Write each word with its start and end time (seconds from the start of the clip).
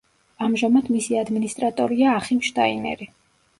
ამჟამად 0.45 0.89
მისი 0.95 1.19
ადმინისტრატორია 1.25 2.17
ახიმ 2.17 2.43
შტაინერი. 2.51 3.13